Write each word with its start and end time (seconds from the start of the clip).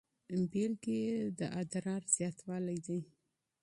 بیلګې 0.51 0.95
یې 1.07 1.17
د 1.39 1.39
ادرار 1.61 2.01
زیاتوالی 2.15 2.77
دی. 2.85 2.99